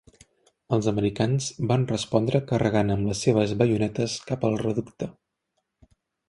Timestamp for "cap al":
4.33-4.59